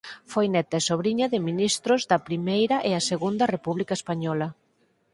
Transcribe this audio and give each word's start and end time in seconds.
Foi 0.31 0.45
neta 0.55 0.75
e 0.81 0.85
sobriña 0.89 1.27
de 1.33 1.39
ministros 1.49 2.01
da 2.11 2.23
primeira 2.27 2.77
e 2.89 2.91
a 2.99 3.05
segunda 3.11 3.45
república 3.55 3.97
española. 3.99 4.47